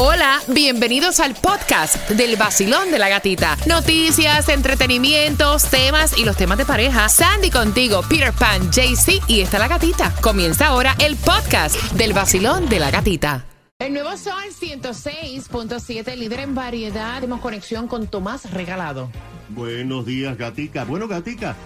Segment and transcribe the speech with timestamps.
[0.00, 3.56] Hola, bienvenidos al podcast del vacilón de la gatita.
[3.66, 7.08] Noticias, entretenimientos, temas y los temas de pareja.
[7.08, 10.14] Sandy contigo, Peter Pan, JC y está la gatita.
[10.20, 13.44] Comienza ahora el podcast del vacilón de la gatita.
[13.80, 17.16] El nuevo Sol 106.7, líder en variedad.
[17.16, 19.10] Tenemos conexión con Tomás Regalado.
[19.48, 20.84] Buenos días, Gatica.
[20.84, 21.56] Bueno, Gatica,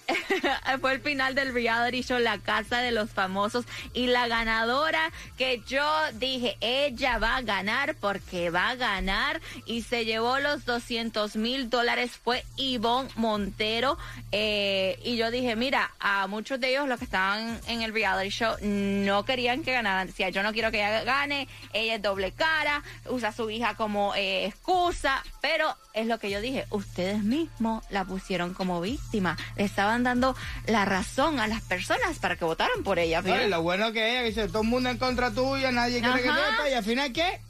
[0.80, 3.66] fue el final del reality show La Casa de los Famosos.
[3.92, 9.42] Y la ganadora que yo dije, ella va a ganar porque va a ganar.
[9.66, 13.98] Y se llevó los 200 mil dólares fue Ivonne Montero.
[14.32, 18.30] Eh, y yo dije, mira, a muchos de ellos los que estaban en el reality
[18.30, 20.06] show no querían que ganaran.
[20.06, 24.14] Decía, yo no quiero que ella gane, ella es doble cara, usa su hija como
[24.14, 29.64] eh, excusa, pero es lo que yo dije, ustedes mismos la pusieron como víctima, le
[29.64, 33.20] estaban dando la razón a las personas para que votaran por ella.
[33.20, 36.28] Oye, lo bueno que ella dice, todo el mundo en contra tuya, nadie quiere que
[36.28, 36.50] Ajá.
[36.56, 37.40] sepa, y al final, ¿qué?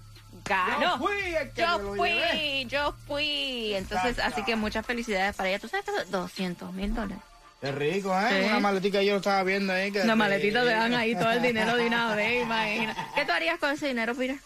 [0.45, 0.81] Ganó.
[0.81, 2.65] Yo fui el que me Yo lo fui, llevé.
[2.67, 3.75] yo fui.
[3.75, 4.33] Entonces, Exacto.
[4.35, 5.59] así que muchas felicidades para ella.
[5.59, 7.23] ¿Tú sabes que 200 mil dólares?
[7.63, 8.27] Qué rico, ¿eh?
[8.43, 8.47] Sí.
[8.51, 9.91] Una maletica yo lo estaba viendo ahí.
[9.91, 12.95] Que Una maletita te dan ahí todo el dinero de una vez, imagina.
[13.15, 14.37] ¿Qué tú harías con ese dinero, Peter?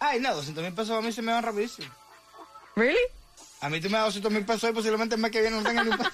[0.00, 1.88] Ay, no, 200 mil pesos a mí se me van rapidísimo.
[2.76, 2.98] ¿Really?
[3.60, 5.62] A mí tú me das 200 mil pesos y posiblemente el mes que viene no
[5.62, 6.10] tenga ni un peso.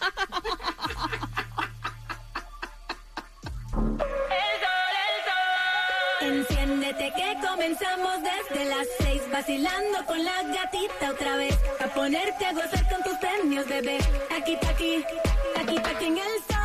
[6.21, 12.53] Enciéndete que comenzamos desde las seis vacilando con la gatita otra vez a ponerte a
[12.53, 13.99] gozar con tus premios bebé
[14.39, 15.05] aquí pa' aquí
[15.57, 16.60] aquí pa' aquí en el sol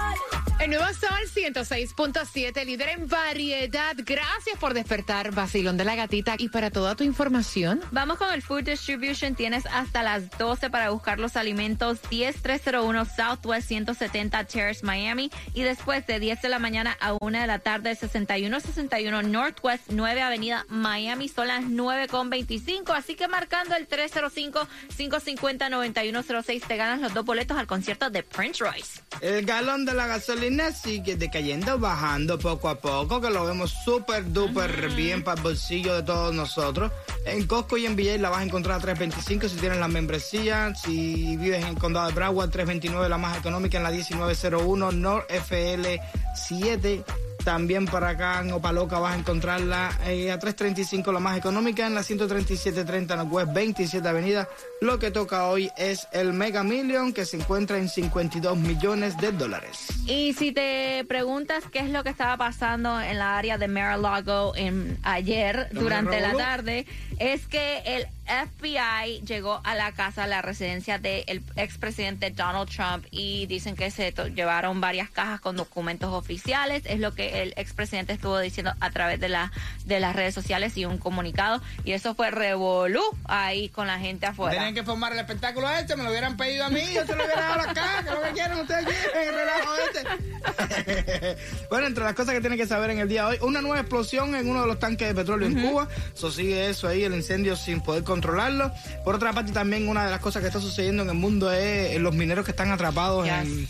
[0.66, 3.96] El nuevo Sol 106.7, líder en variedad.
[3.98, 6.38] Gracias por despertar, vacilón de la gatita.
[6.40, 9.36] Y para toda tu información, Vamos con el Food Distribution.
[9.36, 12.02] Tienes hasta las 12 para buscar los alimentos.
[12.02, 15.30] 10301 Southwest 170 Terrace, Miami.
[15.54, 20.22] Y después de 10 de la mañana a 1 de la tarde, 6161 Northwest 9
[20.24, 21.30] Avenida Miami.
[21.30, 22.92] Son las 9 con 25.
[22.92, 29.04] Así que marcando el 305-550-9106 te ganas los dos boletos al concierto de Prince Royce.
[29.22, 34.32] El galón de la gasolina sigue decayendo, bajando poco a poco, que lo vemos súper
[34.32, 36.92] duper bien para el bolsillo de todos nosotros.
[37.26, 40.74] En Costco y en VA la vas a encontrar a 3.25 si tienes la membresía.
[40.76, 45.30] Si vives en el condado de Broward, 3.29 la más económica en la 1901 North
[45.30, 46.00] FL
[46.36, 47.04] 7.
[47.46, 51.94] También para acá en Opaloca vas a encontrarla eh, a 3.35 la más económica en
[51.94, 54.50] la 137.30 Northwest 27 Avenida.
[54.82, 59.32] Lo que toca hoy es el Mega Million que se encuentra en 52 millones de
[59.32, 59.90] dólares.
[60.08, 64.56] Y si te preguntas qué es lo que estaba pasando en la área de Mar-a-Lago
[64.56, 66.88] en, ayer ¿No me durante la tarde,
[67.20, 73.06] es que el FBI llegó a la casa, a la residencia del expresidente Donald Trump
[73.12, 76.84] y dicen que se llevaron varias cajas con documentos oficiales.
[76.86, 79.52] Es lo que el expresidente estuvo diciendo a través de, la,
[79.86, 81.62] de las redes sociales y un comunicado.
[81.84, 84.56] Y eso fue revolú ahí con la gente afuera.
[84.56, 87.24] Tenían que formar el espectáculo este, me lo hubieran pedido a mí, yo se lo
[87.24, 91.38] hubiera dado acá, que es lo que quieren ustedes quieren, el relajo este.
[91.70, 93.80] bueno, entre las cosas que tienen que saber en el día de hoy, una nueva
[93.80, 97.14] explosión en uno de los tanques de petróleo en Cuba, eso sigue eso ahí, el
[97.16, 98.72] incendio sin poder controlarlo.
[99.04, 102.00] Por otra parte, también una de las cosas que está sucediendo en el mundo es
[102.00, 103.68] los mineros que están atrapados en,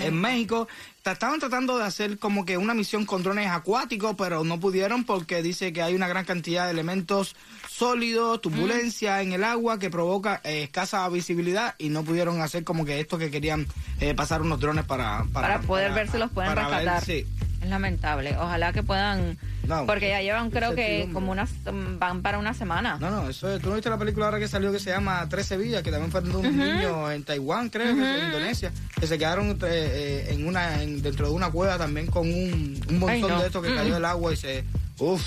[0.00, 0.68] en México.
[1.02, 5.04] Ta- Estaban tratando de hacer como que una misión con drones acuáticos, pero no pudieron
[5.04, 7.34] porque dice que hay una gran cantidad de elementos
[7.68, 12.84] sólidos, turbulencia en el agua que provoca eh, escasa visibilidad y no pudieron hacer como
[12.84, 13.66] que esto que querían
[14.00, 17.04] eh, pasar unos drones para, Para poder ver si los pueden para ver, rescatar.
[17.04, 17.26] sí.
[17.62, 18.36] Es lamentable.
[18.36, 19.38] Ojalá que puedan.
[19.68, 21.50] No, porque ya llevan, creo que como unas.
[21.98, 22.98] van para una semana.
[23.00, 23.62] No, no, eso es.
[23.62, 26.10] Tú no viste la película ahora que salió que se llama 13 vidas, que también
[26.10, 29.56] fue de un niño en Taiwán, creo, que es en Indonesia, que se quedaron eh,
[29.62, 33.40] eh, en una en- dentro de una cueva también con un, un montón Ay, no.
[33.40, 34.64] de esto que cayó del agua y se.
[34.98, 35.22] Uf.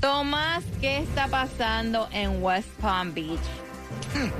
[0.00, 3.38] Tomás, ¿qué está pasando en West Palm Beach?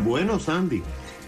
[0.01, 0.83] Bueno, Sandy,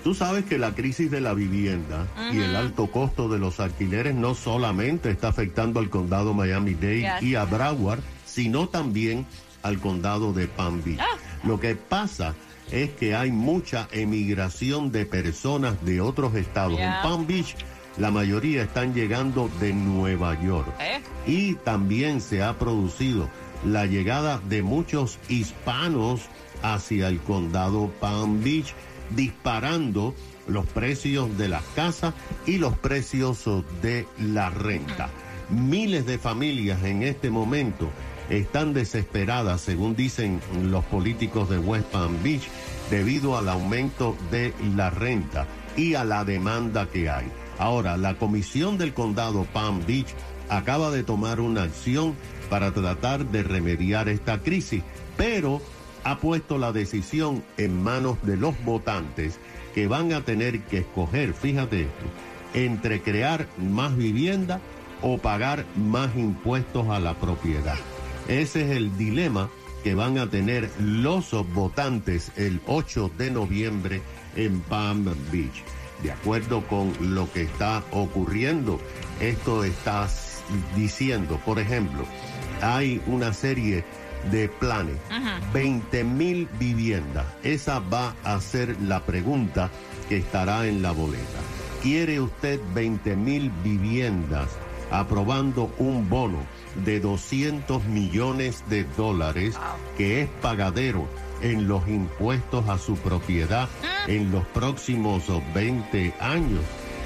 [0.07, 4.15] tú sabes que la crisis de la vivienda y el alto costo de los alquileres
[4.15, 7.23] no solamente está afectando al condado Miami-Dade Yes.
[7.23, 9.27] y a Broward, sino también
[9.65, 11.01] al condado de Palm Beach.
[11.01, 11.19] Ah.
[11.43, 12.37] Lo que pasa
[12.71, 16.77] es que hay mucha emigración de personas de otros estados.
[16.77, 16.99] Yeah.
[16.99, 17.57] En Palm Beach,
[17.99, 20.73] la mayoría están llegando de Nueva York.
[20.79, 21.01] ¿Eh?
[21.27, 23.29] Y también se ha producido
[23.65, 26.21] la llegada de muchos hispanos
[26.63, 28.73] hacia el condado Palm Beach,
[29.11, 30.15] disparando
[30.49, 32.15] los precios de las casas
[32.47, 33.45] y los precios
[33.83, 35.09] de la renta.
[35.51, 37.91] Miles de familias en este momento
[38.31, 42.49] están desesperadas, según dicen los políticos de West Palm Beach,
[42.91, 47.27] debido al aumento de la renta y a la demanda que hay.
[47.59, 50.09] Ahora, la comisión del condado Palm Beach
[50.49, 52.15] acaba de tomar una acción
[52.51, 54.83] para tratar de remediar esta crisis,
[55.17, 55.61] pero
[56.07, 59.41] ha puesto la decisión en manos de los votantes
[59.75, 62.05] que van a tener que escoger, fíjate esto,
[62.55, 64.61] entre crear más vivienda
[65.03, 67.75] o pagar más impuestos a la propiedad.
[68.29, 69.51] Ese es el dilema
[69.83, 74.01] que van a tener los votantes el 8 de noviembre
[74.37, 75.65] en Palm Beach.
[76.05, 78.81] De acuerdo con lo que está ocurriendo,
[79.21, 80.09] esto está
[80.77, 82.05] diciendo, por ejemplo,
[82.63, 83.85] hay una serie
[84.31, 84.97] de planes,
[85.53, 87.27] 20 mil viviendas.
[87.43, 89.71] Esa va a ser la pregunta
[90.09, 91.41] que estará en la boleta.
[91.83, 94.49] ¿Quiere usted 20 mil viviendas
[94.91, 96.39] aprobando un bono
[96.85, 99.57] de 200 millones de dólares
[99.97, 101.09] que es pagadero
[101.43, 103.69] en los impuestos a su propiedad
[104.07, 105.25] en los próximos
[105.55, 106.63] 20 años?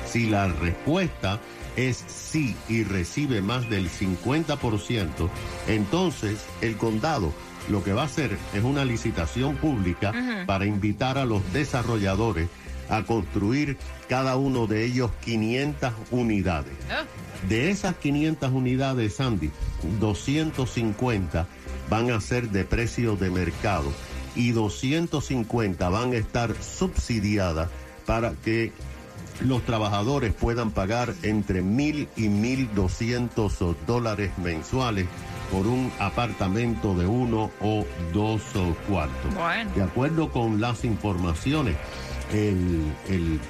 [0.07, 1.41] Si la respuesta
[1.77, 5.31] es sí y recibe más del 50%,
[5.69, 7.33] entonces el condado
[7.69, 10.13] lo que va a hacer es una licitación pública
[10.47, 12.49] para invitar a los desarrolladores
[12.89, 13.77] a construir
[14.09, 16.73] cada uno de ellos 500 unidades.
[17.49, 19.51] De esas 500 unidades, Sandy,
[20.01, 21.47] 250
[21.89, 23.93] van a ser de precio de mercado
[24.35, 27.69] y 250 van a estar subsidiadas
[28.07, 28.73] para que
[29.43, 35.07] los trabajadores puedan pagar entre mil y mil doscientos dólares mensuales
[35.51, 39.35] por un apartamento de uno o dos o cuartos.
[39.35, 39.71] Bueno.
[39.75, 41.77] De acuerdo con las informaciones,
[42.33, 43.41] el- el-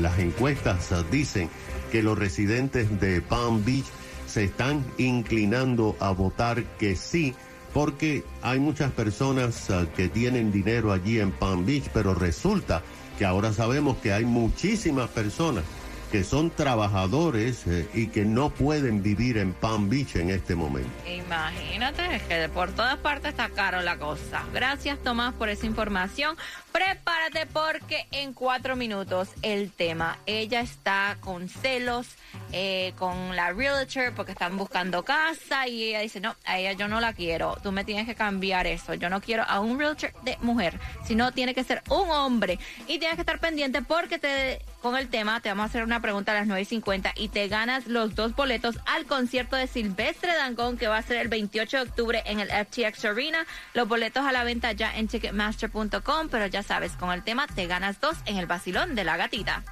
[0.00, 1.50] las encuestas dicen
[1.90, 3.84] que los residentes de Palm Beach
[4.26, 7.34] se están inclinando a votar que sí,
[7.74, 12.82] porque hay muchas personas ah, que tienen dinero allí en Palm Beach, pero resulta
[13.22, 15.62] que ahora sabemos que hay muchísimas personas
[16.10, 20.90] que son trabajadores eh, y que no pueden vivir en Palm Beach en este momento.
[21.06, 24.42] Imagínate, que por todas partes está caro la cosa.
[24.52, 26.36] Gracias, Tomás, por esa información.
[26.72, 30.18] Prepárate porque en cuatro minutos el tema.
[30.26, 32.08] Ella está con celos
[32.52, 36.88] eh, con la realtor porque están buscando casa y ella dice, no, a ella yo
[36.88, 37.56] no la quiero.
[37.62, 38.94] Tú me tienes que cambiar eso.
[38.94, 42.58] Yo no quiero a un realtor de mujer, sino tiene que ser un hombre.
[42.86, 46.02] Y tienes que estar pendiente porque te con el tema te vamos a hacer una
[46.02, 50.76] pregunta a las 9.50 y te ganas los dos boletos al concierto de Silvestre Dangón
[50.76, 53.46] que va a ser el 28 de octubre en el FTX Arena.
[53.74, 57.66] Los boletos a la venta ya en ticketmaster.com, pero ya sabes, con el tema te
[57.66, 59.62] ganas dos en el vacilón de la gatita.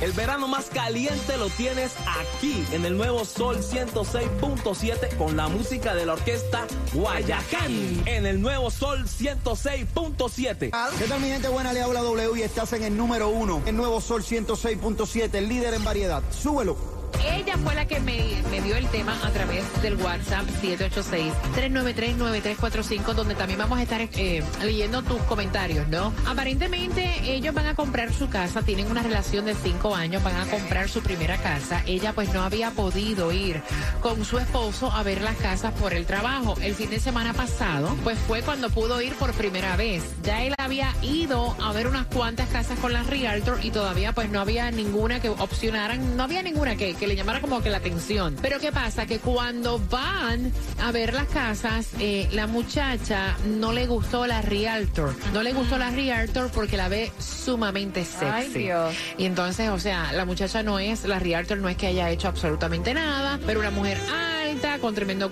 [0.00, 5.94] El verano más caliente lo tienes aquí en el nuevo Sol 106.7 con la música
[5.94, 8.02] de la orquesta Guayacán.
[8.04, 10.70] En el nuevo Sol 106.7.
[10.98, 11.72] ¿Qué tal mi gente buena?
[11.72, 15.72] Le habla W y estás en el número uno, el nuevo Sol 106.7, el líder
[15.72, 16.22] en variedad.
[16.30, 16.95] Súbelo.
[17.24, 23.34] Ella fue la que me, me dio el tema a través del WhatsApp 786-393-9345, donde
[23.34, 26.12] también vamos a estar eh, leyendo tus comentarios, ¿no?
[26.26, 30.46] Aparentemente ellos van a comprar su casa, tienen una relación de cinco años, van a
[30.46, 31.82] comprar su primera casa.
[31.86, 33.62] Ella pues no había podido ir
[34.00, 36.54] con su esposo a ver las casas por el trabajo.
[36.60, 40.02] El fin de semana pasado pues fue cuando pudo ir por primera vez.
[40.22, 44.30] Ya él había ido a ver unas cuantas casas con la Realtor y todavía pues
[44.30, 48.36] no había ninguna que opcionaran, no había ninguna que le llamara como que la atención.
[48.40, 49.06] Pero ¿qué pasa?
[49.06, 55.14] Que cuando van a ver las casas, eh, la muchacha no le gustó la Realtor.
[55.32, 58.24] No le gustó la Realtor porque la ve sumamente sexy.
[58.26, 58.94] Ay, Dios.
[59.18, 62.28] Y entonces, o sea, la muchacha no es, la Realtor no es que haya hecho
[62.28, 63.98] absolutamente nada, pero una mujer
[64.44, 65.30] alta, con tremendo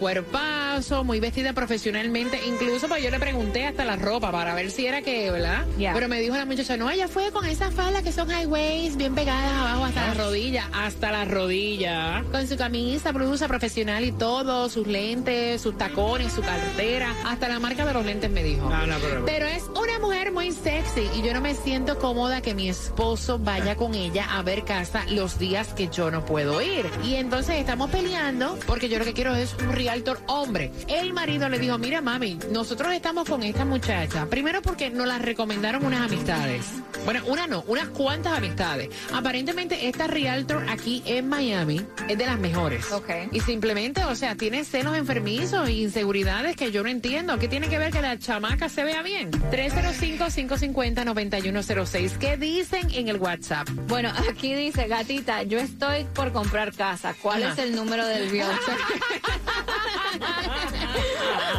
[1.04, 2.40] muy vestida profesionalmente.
[2.46, 5.64] Incluso pues yo le pregunté hasta la ropa para ver si era que, ¿verdad?
[5.94, 9.14] Pero me dijo la muchacha, no, ella fue con esas faldas que son highways, bien
[9.14, 12.24] pegadas abajo hasta la rodilla, hasta la rodilla.
[12.32, 17.60] Con su camisa, blusa profesional y todo, sus lentes, sus tacones, su cartera, hasta la
[17.60, 18.68] marca de los lentes me dijo.
[18.68, 22.40] No, no, pero- Pero es una mujer muy sexy y yo no me siento cómoda
[22.40, 26.60] que mi esposo vaya con ella a ver casa los días que yo no puedo
[26.60, 26.86] ir.
[27.04, 30.63] Y entonces estamos peleando porque yo lo que quiero es un realtor hombre.
[30.88, 34.26] El marido le dijo, mira mami, nosotros estamos con esta muchacha.
[34.26, 36.64] Primero porque nos la recomendaron unas amistades.
[37.04, 38.88] Bueno, una no, unas cuantas amistades.
[39.12, 42.90] Aparentemente esta realtor aquí en Miami es de las mejores.
[42.92, 43.08] Ok.
[43.32, 47.38] Y simplemente, o sea, tiene celos enfermizos e inseguridades que yo no entiendo.
[47.38, 49.30] ¿Qué tiene que ver que la chamaca se vea bien?
[49.30, 52.18] 305-550-9106.
[52.18, 53.68] ¿Qué dicen en el WhatsApp?
[53.88, 57.14] Bueno, aquí dice, gatita, yo estoy por comprar casa.
[57.20, 57.52] ¿Cuál Ajá.
[57.52, 58.58] es el número del realtor?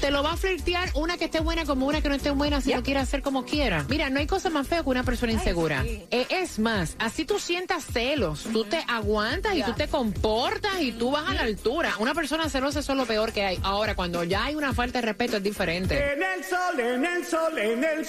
[0.00, 2.60] te lo va a flirtear una que esté buena como una que no esté buena
[2.60, 2.76] si Yep.
[2.78, 3.84] lo quiere hacer como quiera.
[3.88, 5.82] Mira, no hay cosa más fea que una persona insegura.
[5.82, 6.02] sí.
[6.10, 10.92] Eh, es más, así tú sientas celos, tú te aguantas y tú te comportas y
[10.92, 11.94] tú vas a la altura.
[11.98, 13.58] Una persona celosa eso es lo peor que hay.
[13.62, 15.96] Ahora, cuando ya hay una falta de respeto es diferente.
[16.12, 18.06] En el sol, en el sol, en el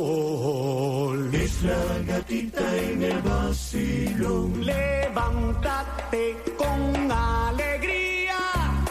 [0.00, 1.30] sol.
[1.34, 4.64] Es la gatita en el vacilón.
[4.64, 8.38] Levántate con alegría.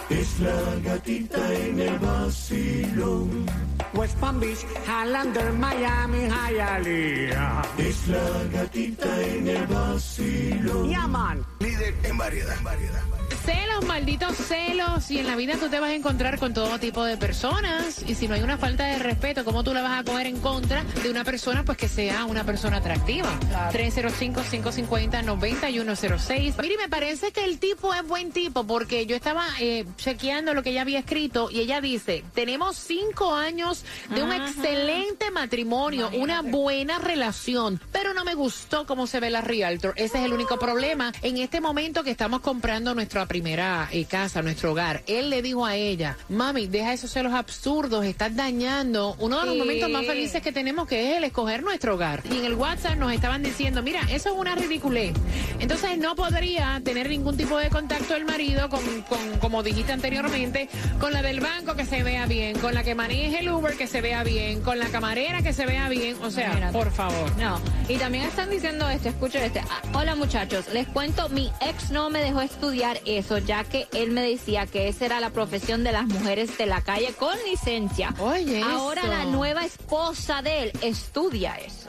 [0.10, 3.46] Es la gatita en el vacilón.
[3.94, 7.62] West Palm Beach, Highlander, Miami, Hialeah.
[7.78, 10.90] Es la gatita en el vacilón.
[10.90, 11.46] Yaman.
[11.60, 13.04] Líder en variedad, en variedad.
[13.46, 15.12] Celos, malditos celos.
[15.12, 18.04] Y en la vida tú te vas a encontrar con todo tipo de personas.
[18.08, 20.40] Y si no hay una falta de respeto, ¿cómo tú la vas a coger en
[20.40, 23.30] contra de una persona pues que sea una persona atractiva?
[23.72, 26.62] 305-550-9106.
[26.62, 30.64] Mire, me parece que el tipo es buen tipo porque yo estaba eh, chequeando lo
[30.64, 36.42] que ella había escrito y ella dice, tenemos cinco años de un excelente matrimonio, una
[36.42, 39.94] buena relación, pero no me gustó cómo se ve la Realtor.
[39.96, 41.12] Ese es el único problema.
[41.22, 45.64] En este momento que estamos comprando nuestra primera eh, casa, nuestro hogar, él le dijo
[45.66, 49.60] a ella, mami, deja esos celos absurdos, estás dañando uno de los Sí.
[49.60, 52.24] momentos más felices que tenemos, que es el escoger nuestro hogar.
[52.32, 55.14] Y en el WhatsApp nos estaban diciendo, mira, eso es una ridiculez.
[55.60, 60.68] Entonces no podría tener ningún tipo de contacto el marido, con, con- como dijiste anteriormente,
[61.00, 63.86] con la del banco que se vea bien, con la que maneje el Uber que
[63.86, 66.18] se vea bien, con la camarera que se vea bien.
[66.24, 66.74] O sea, Imagínate.
[66.78, 67.38] por favor.
[67.38, 69.60] No, y también están diciendo esto, escuchen este.
[69.60, 74.12] Ah, Hola muchachos, les cuento, mi ex no me dejó estudiar eso, ya que él
[74.12, 78.14] me decía que esa era la profesión de las mujeres de la calle con licencia.
[78.20, 79.10] Oye, Ahora eso.
[79.12, 81.88] la nueva esposa de él estudia eso.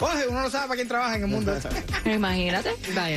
[0.00, 1.56] Oye, uno no sabe para quién trabaja en el mundo.
[2.04, 2.74] Imagínate.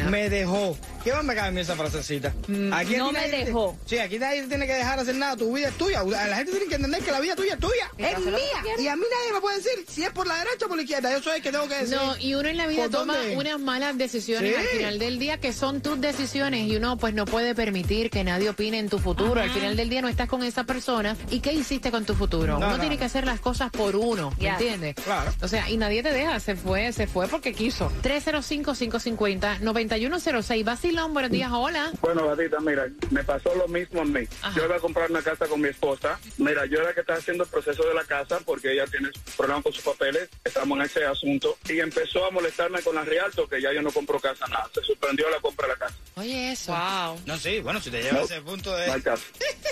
[0.10, 0.78] Me dejó.
[1.08, 2.34] ¿Qué más me cabe en mí esa frasecita?
[2.74, 3.78] Aquí Mm, no a me nadie dejó.
[3.86, 5.38] Sí, aquí nadie te tiene que dejar hacer nada.
[5.38, 6.04] Tu vida es tuya.
[6.04, 7.90] La gente tiene que entender que la vida tuya es tuya.
[7.98, 8.36] Es mía.
[8.78, 10.84] Y a mí nadie me puede decir si es por la derecha o por la
[10.84, 11.10] izquierda.
[11.14, 11.96] Yo soy el que tengo que decir.
[11.96, 13.38] No, y uno en la vida ¿Por toma dónde?
[13.38, 14.62] unas malas decisiones Sí.
[14.62, 18.26] al final del día que son tus decisiones y uno pues no puede permitir que
[18.26, 19.40] nadie opine en tu futuro.
[19.42, 21.16] Al final del día no estás con esa persona.
[21.32, 22.60] ¿Y qué hiciste con tu futuro?
[22.60, 22.80] No, uno no.
[22.82, 24.96] tiene que hacer las cosas por uno, ¿me entiendes?
[24.96, 25.34] Claro.
[25.42, 27.90] O sea, y nadie te deja, se fue, se fue porque quiso.
[28.04, 30.97] 305-550-9106, vacilón.
[31.06, 31.92] Buenos días, hola.
[32.02, 34.28] Bueno, gatita, mira, me pasó lo mismo a mí.
[34.42, 34.58] Ajá.
[34.58, 36.20] Yo iba a comprar una casa con mi esposa.
[36.38, 39.64] Mira, yo era que estaba haciendo el proceso de la casa porque ella tiene problemas
[39.64, 40.28] con sus papeles.
[40.44, 41.56] Estamos en ese asunto.
[41.70, 44.68] Y empezó a molestarme con la Rialto que ya yo no compro casa nada.
[44.74, 45.96] Se suspendió la compra de la casa.
[46.16, 46.72] Oye, eso.
[46.74, 47.20] Wow.
[47.26, 49.02] No, sí, bueno, si te lleva a ese punto No hay de...
[49.04, 49.24] casa.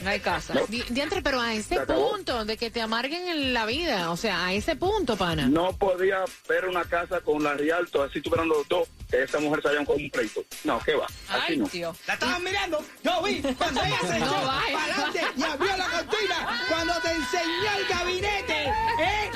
[0.04, 0.54] No hay casa.
[0.70, 4.46] Di- Diantre, pero a ese punto de que te amarguen en la vida, o sea,
[4.46, 5.48] a ese punto, pana.
[5.48, 8.88] No podía ver una casa con la Rialto así tuvieran los dos.
[9.10, 10.44] Que esa mujer salía con un pleito.
[10.64, 11.06] No, ¿qué va?
[11.30, 11.96] Así Ay, no.
[12.08, 15.86] La estaban mirando, yo vi cuando ella se echó No, para adelante y abrió la
[15.86, 18.64] cortina, cuando te enseñó el gabinete,
[19.00, 19.32] ¿eh?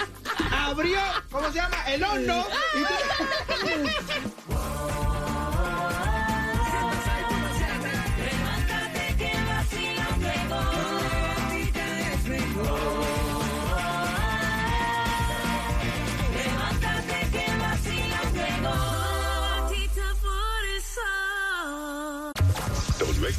[0.52, 1.00] Abrió,
[1.32, 1.78] ¿cómo se llama?
[1.88, 2.46] El horno.
[2.76, 4.60] Y tú-